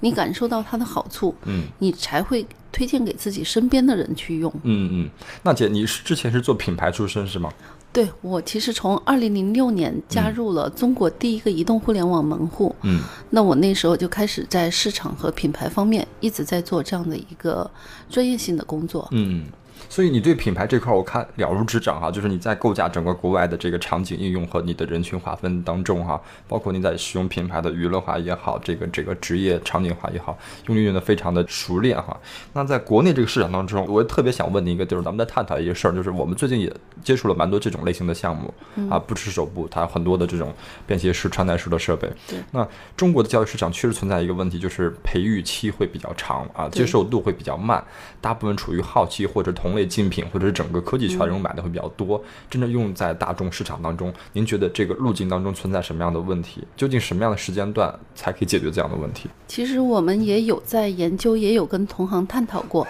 [0.00, 4.52] 你感受到它的好处，嗯你才会推荐给自己身边的人去用。
[4.62, 5.10] 嗯嗯，
[5.42, 7.52] 娜姐，你是之前是做品牌出身是吗？
[7.92, 17.70] 对我其实从二零零六年加入了中国第一个移动互联网门户，嗯那我那时候就开始在市场和品牌方面一直在做这样的一个
[18.08, 19.06] 专业性的工作。
[19.12, 19.44] 嗯。
[19.92, 30.34] 所以你对品牌这块儿我看了如指掌哈，就是你在构架整个国外的这个场景应用和你的人群划分当中哈，包括你在使用品牌的娱乐化也好，这个这个职业场景化也好，
[30.68, 32.18] 用运用的非常的熟练哈。
[32.54, 36.74] 那在国内这个市场当中，我也特别想问你一个，就是咱们在探讨一个事儿，就是我们最近也
[37.04, 38.54] 接触了蛮多这种类型的项目
[38.88, 40.54] 啊，不只是手部，它有很多的这种
[40.86, 42.10] 便携式、穿戴式的设备。
[42.26, 47.84] 对那中国的教育市场确实存在一个问题，就是培育期会比较长啊，接受度会比较慢，
[48.22, 52.22] 大部分处于好奇或者同类竞品，或者是整个科技圈人买的会比较多。
[52.50, 56.62] 真正用在大众市场当中，您觉得这个路径当中存在什么样的问题？
[56.76, 59.28] 究竟什么样的时间段才可以解决这样的问题？
[59.46, 62.86] 其实我们也有在研究，也有跟同行探讨过。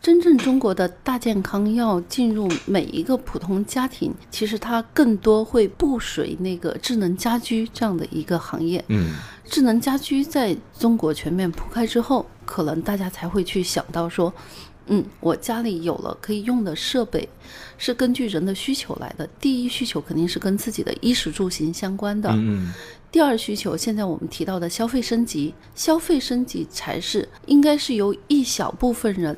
[0.00, 8.84] 真正中国的大健康要进入每一个普通家庭，其实它更多会步随那个智能家居这样的一个行业。
[8.88, 14.32] 嗯智能家居在中国全面铺开之后，可能大家才会去想到说，
[14.86, 17.28] 嗯，我家里有了可以用的设备，
[17.78, 19.26] 是根据人的需求来的。
[19.40, 22.30] 第一需求肯定是跟自己的衣食住行相关的。
[22.32, 22.72] 嗯
[23.10, 29.36] 第二需求，现在我们提到的消费升级，消费升级才是应该是由一小部分人，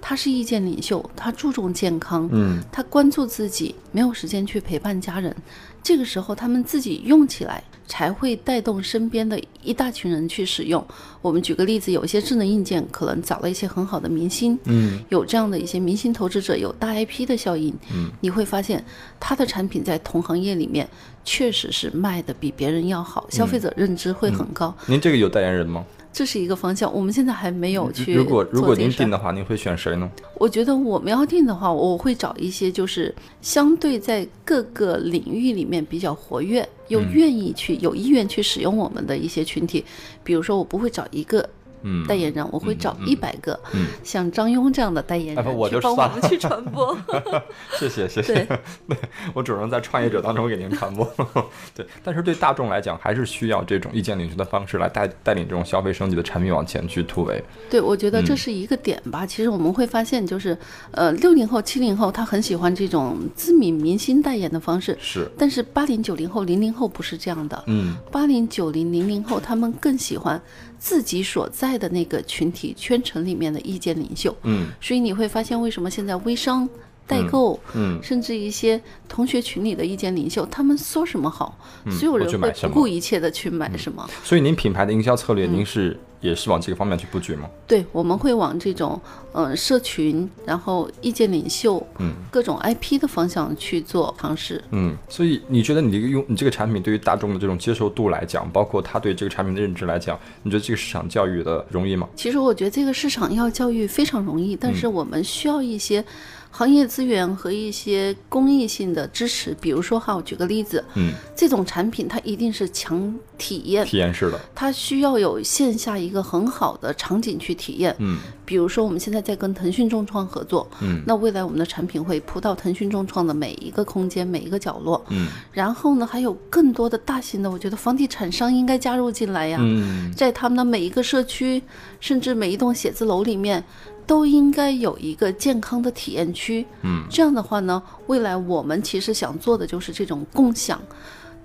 [0.00, 5.36] 他是意见领袖，他注重健康，嗯他关注自己，没有时间去陪伴家人，
[5.82, 10.82] 这个时候他们自己用起来，才会带动身边的一大群人去使用。
[11.20, 18.82] 我们举个例子，有一些智能硬件可能找了一些很好的明星，嗯有这样的一些明星投资者，有大 IP 的效应，嗯，你会发现
[19.18, 20.88] 他的产品在同行业里面
[21.24, 25.84] 确实是卖的比别人要好，消费者认知会很高，您这个有代言人吗？
[26.12, 26.92] 这是一个方向。
[26.92, 30.10] 我们现在还没有去如果如果您定的话，您会选谁呢？
[30.38, 39.84] 我觉得我们要定的话，我会找一些就是相对在各个领域里面比较活跃，又嗯愿意去、有意愿去使用我们的一些群体。
[40.24, 41.48] 比如说，我不会找一个
[41.82, 46.96] 嗯，代言人，我会找一百个、嗯像张庸这样的代言人、去帮我们去传播。
[47.78, 48.58] 谢谢谢谢，对
[49.34, 51.08] 我只能在创业者当中给您传播。
[51.74, 57.42] 对，但是对大众来讲，还是需要这种意见领袖的方式来带带领这种消费升级的产品往前去突围。
[57.68, 59.26] 对，我觉得这嗯是一个点吧。
[59.26, 60.56] 其实我们会发现，就是
[60.92, 67.62] 呃，六零后、七零后他很喜欢这种知名明星代言的方式，是，但是八零、九零后、零零后不是这样的。
[67.66, 70.40] 嗯八零、九零、零零后，他们更喜欢
[70.80, 74.34] 自己所在的那个群体圈层里面的意见领袖。
[74.42, 74.66] 嗯。
[74.80, 76.68] 所以你会发现，为什么现在微商、
[77.06, 81.56] 代购，嗯甚至一些同学群里的意见领袖，他们说什么好，
[81.90, 84.08] 所有人会不顾一切的去买什么。
[84.24, 85.52] 所以您品牌的营销策略，嗯。
[85.52, 87.48] 您是也是往这个方面去布局吗？
[87.66, 89.00] 对，我们会往这种
[89.32, 94.62] 呃社群，然后意见领袖，嗯各种 IP 的方向去做尝试。
[94.70, 102.08] 嗯，所以你觉得你这个用你这个产品对于大众的这种接受度来讲，包括他对这个产品的认知来讲，你觉得这个市场教育的容易吗？
[102.14, 106.04] 其实我觉得这个市场要教育非常容易，但是我们需要一些
[106.50, 109.56] 行业资源和一些公益性的支持。
[109.60, 117.94] 比如说哈，我举个例子，嗯，这种产品它一定是强体验，体验式的，它需要有线下一个很好的场景去体验。
[117.98, 125.00] 嗯比如说我们现在在跟腾讯众创合作，嗯那未来我们的产品会铺到腾讯众创的每一个空间、每一个角落。
[125.10, 129.58] 嗯然后呢，还有更多的大型的，我觉得房地产商应该加入进来呀。
[129.60, 131.62] 嗯在他们的每一个社区，
[132.00, 133.62] 甚至每一栋写字楼里面，
[134.10, 136.66] 都应该有一个健康的体验区。
[136.82, 140.82] 嗯，这样的话呢，未来我们其实想做的就是这种共享、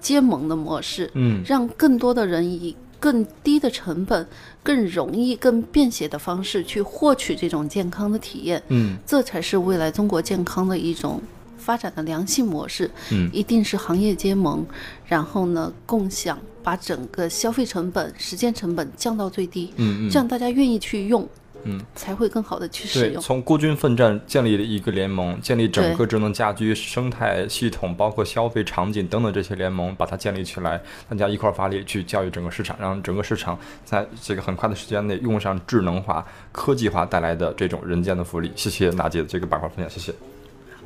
[0.01, 4.27] 结盟的模式，嗯让更多的人以更低的成本、
[4.63, 8.59] 更容易、更便携的方式去获取这种健康的体验。
[8.69, 11.21] 嗯这才是未来中国健康的一种
[11.59, 12.89] 发展的良性模式。
[13.11, 14.65] 嗯一定是行业结盟，
[15.05, 21.29] 然后呢共享，把整个消费成本、时间成本降到最低，嗯嗯，这样大家愿意去用，
[21.67, 23.21] 嗯，才会更好的去使对，用。
[23.21, 38.51] 从孤军奋战建立了一个联盟，建立整个智能家居生态系统，包括消费场景等等这些联盟，把它建立起来，大家一块儿发力去教育整个市场，让整个市场在这个很快的时间内用上智能化、科技化带来的这种人间的福利。
[38.55, 40.13] 谢谢娜姐的这个板块分享，谢谢。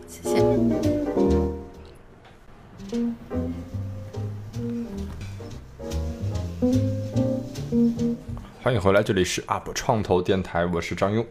[0.08, 0.89] 谢谢。
[8.70, 11.26] 欢迎回来，这里是 UP 创投电台，我是张庸。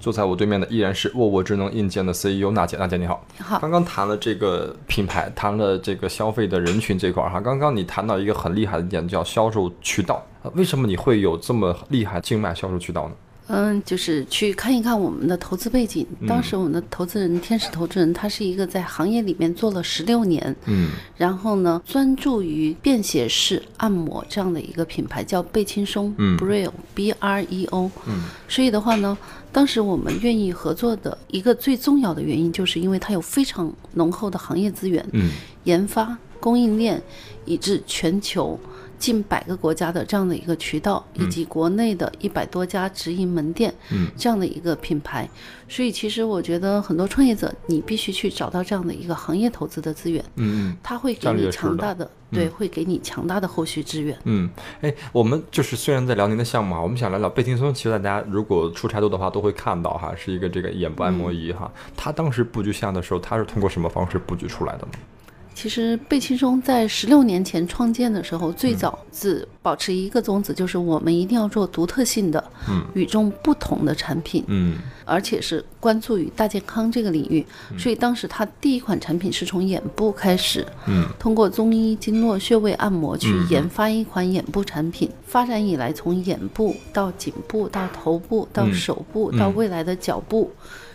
[0.00, 3.22] 坐在我对面的依然是沃沃智能硬件的 CEO 娜姐，娜姐你好。
[3.36, 7.38] 你好刚刚谈了这个品牌，谈了这个消费的人群这块儿哈。
[7.42, 10.24] 刚刚你谈到一个很厉害的点，叫销售渠道。
[10.42, 13.14] 呃为什么你会有这么厉害的静脉销售渠道呢？
[13.46, 16.06] 嗯，就是去看一看我们的投资背景。
[16.26, 20.90] 当时我们的投资人天使投资人，他是一个在行业里面做了十六年，嗯。
[21.16, 26.38] 然后呢，专注于便携式按摩这样的一个品牌，叫贝轻松嗯。
[26.38, 27.90] （Breo B R E O）。
[28.06, 28.24] 嗯。
[28.48, 29.16] 所以的话呢，
[29.52, 35.30] 当时我们愿意合作的一个最重要的原因，就是因为它有非常浓厚的行业资源、嗯。
[35.64, 37.02] 研发、供应链，
[37.44, 38.58] 以至全球
[39.04, 45.28] 近百个国家的这样的一个渠道，以及国内的一百多家直营门店，嗯这样的一个品牌。
[45.68, 54.18] 所以其实我觉得很多创业者，你必须去找到这样的一个行业投资的资源，嗯它会给你强大的，对，会给你强大的后续资源。
[54.24, 54.48] 嗯，
[54.80, 57.74] 哎，我们就是虽然在辽宁的项目啊，我们想聊聊贝轻松。
[57.74, 61.70] 其实大家如果出差多的话，都会看到哈，是一个这个眼部按摩仪哈。
[61.94, 64.92] 它当时布局下的时候，它是通过什么方式布局出来的呢？
[65.54, 72.84] 其实贝轻松在十六年前创建的时候，最早只保持一个宗旨，就是我们一定要做独特性的、嗯。
[72.94, 74.76] 与众不同的产品，嗯。
[75.04, 77.46] 而且是关注于大健康这个领域。
[77.78, 81.06] 所以当时它第一款产品是从眼部开始，嗯。
[81.18, 83.46] 通过中医经络穴位按摩去嗯。
[83.48, 85.08] 研发一款眼部产品。
[85.24, 88.74] 发展以来，从眼部到颈部到头部到嗯。
[88.74, 89.38] 手部、嗯。
[89.38, 90.50] 到未来的脚部，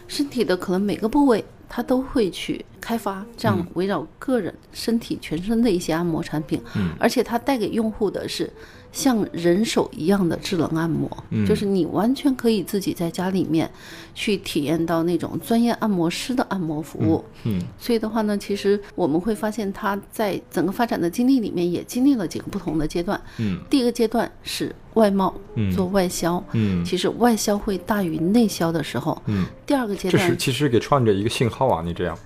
[0.08, 1.44] 身体的可能每个部位。
[1.70, 6.90] 它都会去开发这样围绕个人身体全身的一些按摩产品，嗯。
[7.00, 8.52] 而且它带给用户的是
[8.92, 11.46] 像人手一样的智能按摩，嗯。
[11.46, 13.70] 就是你完全可以自己在家里面
[14.16, 17.24] 去体验到那种专业按摩师的按摩服务。
[17.44, 23.22] 嗯所以的话呢，其实我们会发现它在整个发展的经历里面也经历了几个不同的阶段。
[23.38, 23.60] 嗯。
[23.70, 25.72] 第一个阶段是外贸，嗯。
[25.72, 26.84] 做外销，嗯。
[26.84, 29.20] 其实外销会大于内销的时候。
[29.26, 32.18] 嗯，第二个阶段这是段，其实给创业者一个信号啊，你这样，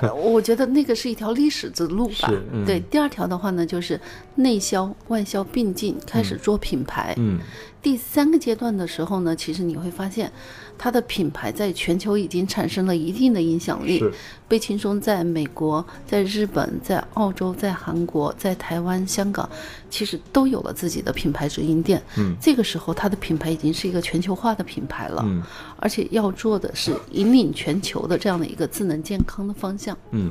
[0.00, 2.32] 呃 我觉得那个是一条历史之路吧。
[2.52, 2.64] 嗯。
[2.64, 4.00] 对，第二条的话呢，就是
[4.36, 7.14] 内销外销并进，开始做品牌。
[7.18, 7.38] 嗯。
[7.82, 10.32] 第三个阶段的时候呢，其实你会发现，
[10.76, 13.98] 它的品牌在全球已经产生了一定的影响力。
[13.98, 14.12] 是
[14.46, 19.48] 贝轻松在美国、在日本、在澳洲、在韩国、在台湾、香港，
[19.88, 22.00] 其实都有了自己的品牌直营店。
[22.18, 25.42] 嗯这个时候，它的品牌已经是一个全球化的品牌了，嗯
[25.78, 29.96] 而且要做的是引领全球的这样的一个智能健康的方向。
[30.10, 30.30] 嗯，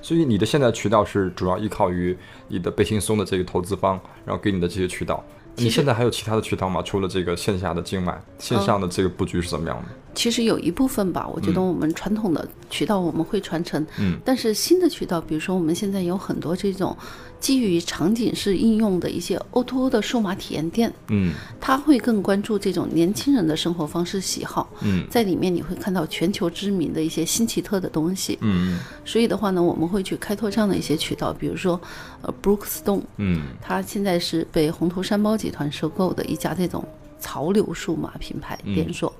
[0.00, 2.16] 所以你的现在渠道是主要依靠于
[2.48, 5.22] 你的贝轻松的这个投资方，然后给你的这些渠道。
[5.56, 6.80] 你现在还有其他的渠道吗？
[6.82, 9.88] 除了这个线下的静脉，线上的这个布局是怎么样的？
[10.14, 14.18] 其实有一部分吧，我觉得我们传统的渠道我们会传承，嗯。
[14.24, 16.96] 但是新的渠道，比如说我们现在有很多这种
[17.38, 21.32] 基于场景式应用的一些 O2O 的数码体验店，嗯。
[21.60, 25.06] 它会更关注这种年轻人的生活方式喜好，嗯。
[25.08, 31.80] 在里面你会看到全球知名的一些新奇特的东西，嗯所以的话呢，我们会去开拓这样的一些渠道，比如说
[32.22, 33.42] 呃 Brookstone，嗯。
[33.62, 36.84] 它现在是被宏图山包集团收购的一家这种
[37.20, 38.74] 潮流数码品牌嗯。
[38.74, 39.12] 连锁。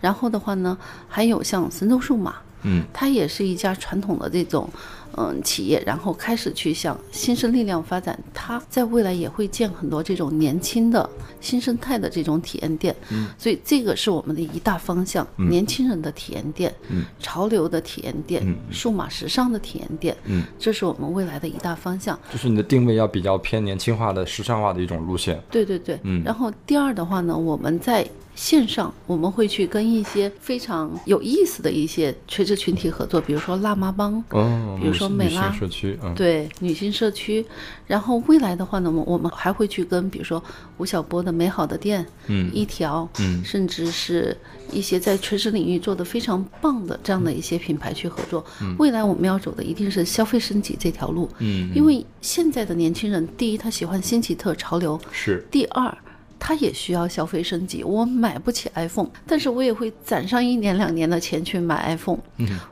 [0.00, 0.76] 然后的话呢，
[1.08, 4.68] 还有像神州数码，嗯它也是一家传统的这种
[5.16, 8.18] 嗯企业，然后开始去向新生力量发展。
[8.34, 11.08] 它在未来也会建很多这种年轻的
[11.40, 12.94] 新生态的这种体验店。
[13.10, 20.14] 嗯，所以这个是我们的一大方向：嗯年轻人的体验店，嗯，潮流的体验店，嗯数码时尚的体验店。
[20.24, 22.18] 嗯，这是我们未来的一大方向。
[22.30, 25.40] 就是你的定位要比较偏年轻化的、时尚化的一种路线。
[25.50, 37.44] 对对对，嗯然后第二的话呢，我们在线上我们会去跟一些非常有意思的一些垂直群体合作，比如说辣妈帮，哦，比如说美拉社区，嗯，对女性社区。
[37.86, 40.42] 然后未来的话呢，我我们还会去跟比如说
[40.76, 42.50] 吴晓波的美好的店，嗯。
[42.54, 43.42] 一条，嗯。
[43.42, 44.36] 甚至是
[44.70, 48.44] 一些在垂直领域做的非常棒的这样的一些品牌去合作。
[48.78, 55.46] 未来我们要走的一定是消费升级这条路，嗯，因为现在的年轻人，第一他喜欢新奇特潮流，是。
[55.50, 55.96] 第二，
[56.38, 57.82] 他也需要消费升级。
[57.82, 62.18] 我买不起 iPhone，但是我也会攒上一年两年的钱去买 iPhone，、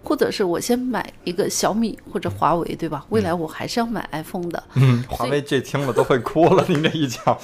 [0.03, 3.05] 或者是我先买一个小米或者华为，对吧？
[3.11, 4.63] 未来我还是要买 iPhone 的。
[4.75, 7.39] 嗯，华为这听了都会哭了，您这一讲，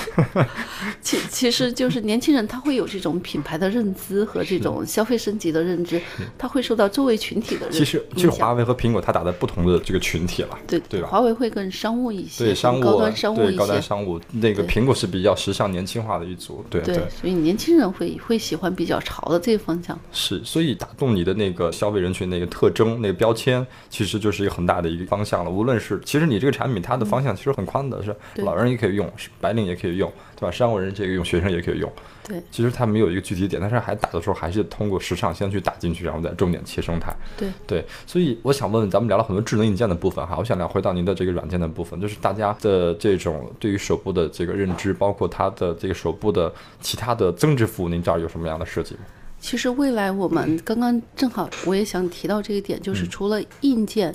[1.00, 6.00] 其其实就是年轻人他会有这种品牌的认知和这种消费升级的认知，
[6.38, 13.88] 他会受到周围群体的认其实其实华为和苹果它打在不同的这个群体了，对对吧华为会更商务一些，对商务高端商务一些高端些。
[13.88, 19.98] 商务，那个苹果是比较时尚年轻化的一组，对对，所以年轻人会会喜欢比较潮的这个方向。
[20.12, 25.50] 是，所以打动你的那个消费人群那个特征、那个标签，其实就是一个很大的一个方向了。
[25.50, 30.50] 无论是其实你这个产品，它的方向其实很宽的，是对老人也可以用，是白领也可以用，对吧？
[30.50, 31.92] 商务人这个用，学生也可以用。
[32.26, 37.14] 对其实它没有一个具体点，但是还打的时候还是通过时尚先去打进去，然后再重点切生态。
[37.36, 49.00] 对对，所以我想问问，咱们聊了很多智能硬件的部分哈，我想聊回到您的这个软件的部分，就是大家的这种对于手部的这个认知，包括它的这个手部的其他的增值服务，您这儿有什么样的设计吗？
[49.40, 53.08] 其实未来我们刚刚正好我也想提到这个点，就是嗯。
[53.10, 54.14] 除了硬件，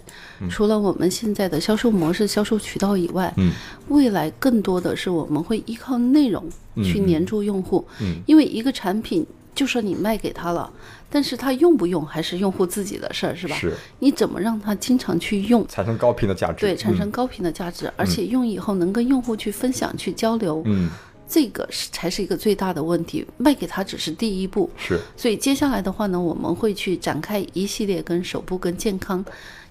[0.49, 3.51] 除了我们现在的销售模式、销售渠道以外，嗯
[3.89, 6.43] 未来更多的是我们会依靠内容
[6.83, 8.17] 去黏住用户，嗯。
[8.25, 10.71] 因为一个产品就算你卖给他了，
[11.09, 13.55] 但是他用不用还是用户自己的事儿，是吧？
[13.55, 13.73] 是？
[13.99, 15.65] 你怎么让他经常去用？
[15.67, 20.89] 产生高频的价值，对，产生高频的价值，而且用以后能跟用户去分享、去交流，嗯，
[21.27, 23.25] 这个是才是一个最大的问题。
[23.37, 29.23] 卖给他只是第一步，是所以接下来的话呢，我们会去展开一系列跟手部跟健康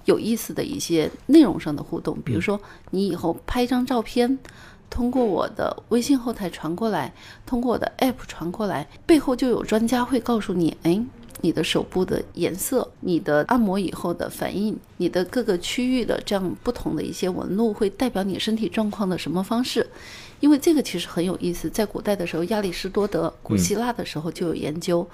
[0.04, 4.38] 有意思的一些内容上的互动，比如说你以后拍一张照片。
[4.90, 7.12] 通过我的微信后台传过来，
[7.44, 11.02] 通过我的 app 传过来，背后就有专家会告诉你，哎，
[11.40, 19.84] 你的手部的颜色、你的按摩以后的反应、你的各个区域的这样不同的一些纹路，会代表你身体状况的什么方式？
[20.40, 25.06] 因为这个其实很有意思，在古代的时候，亚里士多德、古希腊的时候就有研究，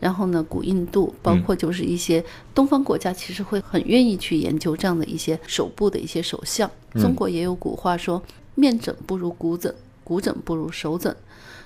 [0.00, 6.70] 然后呢，古印度，包括就是一些东方国家，其实会很愿意去研究这样的一些手部的一些手相。
[6.94, 8.22] 中国也有古话说
[8.56, 11.14] ：“面诊不如骨诊，骨诊不如手诊。”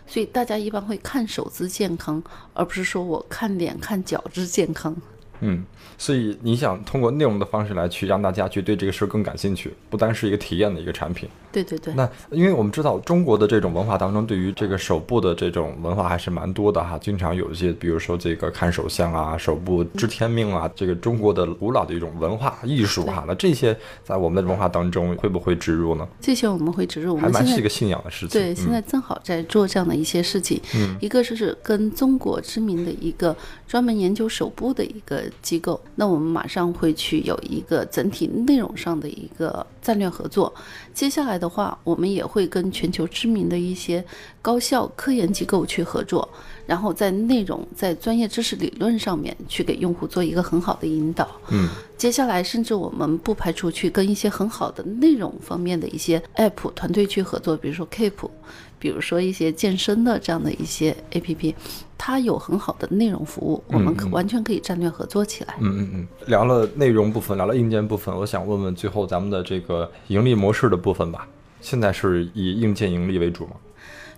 [0.07, 2.23] 所以大家一般会看手姿健康，
[2.55, 4.95] 而不是说我看脸看脚趾健康。
[5.41, 5.65] 嗯，
[5.99, 11.29] 所以你想通过内容的方式来去让大家去对这个事儿更感兴趣，不单是一个体验的一个产品。
[11.53, 11.95] 对对对。
[11.95, 23.25] 那因为我们知道中国的这种文化当中，对于这个手部的这种文化还是蛮多的哈，经常有一些，比如说这个看手相啊、手部知天命啊，这个中国的古老的一种文化艺术哈。
[23.27, 23.75] 那这些
[24.05, 26.07] 在我们的文化当中会不会植入呢？
[26.21, 28.39] 这些我们会植入，还蛮是一个信仰的事情。
[28.39, 30.61] 对，现在正好在做这样的一些事情。
[30.75, 33.35] 嗯，一个就是跟中国知名的一个
[33.67, 40.53] 专门研究手部的一个机构，那我们马上会去有一个整体内容上的一个战略合作。
[40.93, 44.05] 接下来的话，我们也会跟全球知名的一些
[44.41, 46.29] 高校科研机构去合作，
[46.67, 51.29] 然后在内容、在专业知识理论上面去给用户做一个很好的引导。
[51.51, 58.31] 嗯，接下来甚至我们不排除去跟一些很好的内容方面的一些 App 团队去合作，比如说 Keep，
[58.79, 61.55] 比如说一些健身的这样的一些 APP。
[61.99, 65.55] 它有很好的内容服务，我们可完全可以战略合作起来。
[65.61, 71.27] 嗯嗯嗯，聊了内容部分，聊了硬件部分，我想问问最后咱们的这个盈利模式的部分吧。
[71.61, 73.53] 现在是以硬件盈利为主吗？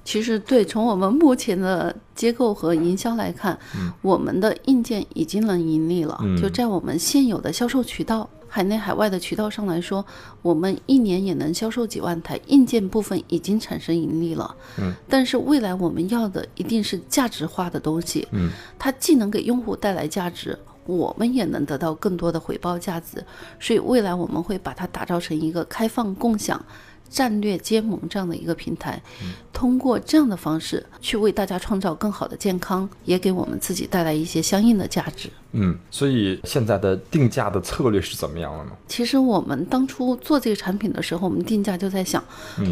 [0.04, 3.58] 其实对，从我们目前的结构和营销来看，
[4.00, 6.18] 我们的硬件已经能盈利了。
[6.40, 8.28] 就在我们现有的销售渠道。
[8.48, 10.04] 海内海外的渠道上来说，
[10.42, 14.56] 我们一年也能销售几万台硬件部分已经产生盈利了。
[14.78, 18.26] 嗯，但是未来我们要的一定是价值化的东西。
[18.32, 23.24] 嗯，它既能给用户带来价值，我们也能得到更多的回报价值。
[23.60, 26.64] 所以未来我们会把它打造成一个开放共享。
[27.10, 29.02] 战略结盟这样的一个平台，
[29.50, 35.30] 通过这样的方式去为大家创造更好的健康，也给我们自己带来一些相应的价值。
[35.52, 38.70] 嗯，所以现在的定价的策略是怎么样了呢？
[38.86, 42.22] 其实我们当初做这个产品的时候，我们定价就在想，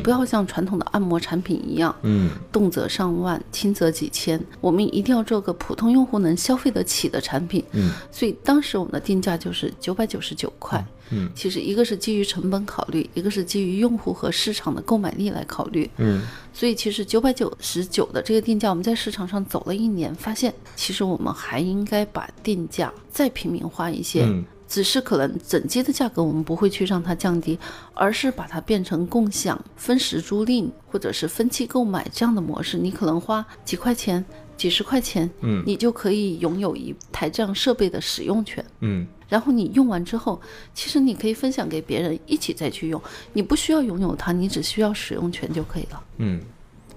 [0.03, 4.39] 不要像传统的按摩产品一样，嗯，动辄上万，轻则几千。
[4.61, 7.65] 我们一定要做个普通用户能消费得起的产品。
[7.73, 10.85] 嗯，所以当时我们的定价就是九百九十九块。
[11.11, 15.89] 嗯，其实一个是基于成本考虑，一个是基于用户和市场的购买力来考虑。
[15.99, 16.23] 嗯，
[16.57, 24.23] 所以其实九百九十九的这个定价，我们在市场上走了一年，发现其实我们还应该把定价再平民化一些。
[24.25, 27.59] 嗯，只是可能整机的价格我们不会去让它降低，
[27.93, 32.79] 而是把它变成共享、分时租赁或者是分期购买这样的模式。
[32.79, 34.25] 你可能花几块钱。
[34.57, 40.41] 几十块钱，嗯，你就可以拥有一台这样设备的使用权，嗯，然后你用完之后，
[40.73, 43.01] 其实你可以分享给别人一起再去用，
[43.33, 46.41] 你不需要拥有它，你只需要使用权就可以了，嗯，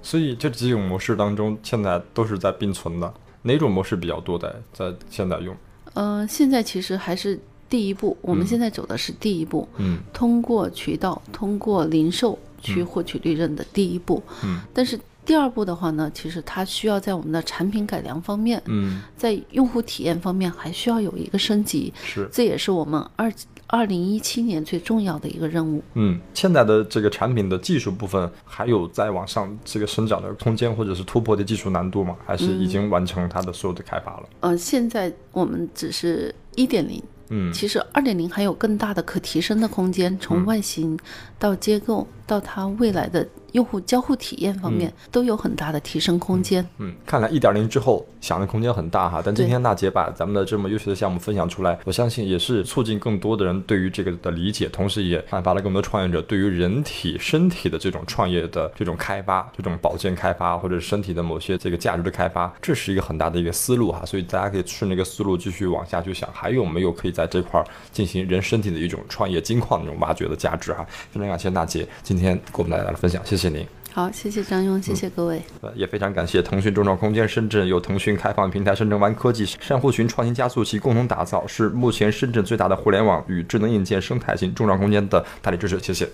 [0.01, 5.55] 所以这几种模式当中，现在都是在并存的，哪种模式比较多的在现在用？
[5.93, 14.99] 呃，现在其实还是第一步，我们现在走的是第一步，嗯，通过渠道，通过零售去获取利润的第一步，嗯，但是。
[15.29, 23.31] 第二步的话呢，其实它需要在我们的产品改良方面，嗯，在用户体验方面还需要有一个升级，是，这也是我们二
[23.67, 25.83] 二零一七年最重要的一个任务。
[25.93, 32.15] 嗯，现在的这个产品的技术部分还有在往上这个生长的空间，或者是突破的技术难度吗？
[32.25, 34.23] 还是已经完成它的所有的开发了？
[34.39, 36.99] 呃，现在我们只是一点零。
[37.31, 40.97] 嗯，其实二点零还有更大的可提升的空间，从外形
[41.37, 46.65] 到结构到它未来的用户交互体验方面，都有很大的提升空间。
[46.77, 49.21] 嗯，看来一点零之后想的空间很大哈。
[49.25, 64.05] 但今天娜姐把咱们的这么优秀的项目分享出来，我相信也是促进更多的人对于这个的理解，同时也焕发了更多创业者对于人体身体的这种创业的这种开发、这种保健开发或者身体的某些这个价值的开发，这是一个很大的一个思路哈。
[64.05, 67.09] 所以大家可以顺着这个思路继续往下去想，还有没有可以。
[67.19, 73.65] 在这块儿进行人身体的一种创业金矿那种挖掘的价值哈，非常感谢娜姐今天给我们带来的分享，谢谢您。
[73.91, 75.41] 好，谢谢张勇，谢谢各位。
[75.61, 86.07] 呃也非常感谢腾讯众创空间深圳，由腾讯开放平台深圳湾科技、珊瑚群创新加速器共同打造，是目前深圳最大的互联网与智能硬件生态型众创空间的大力支持，谢谢。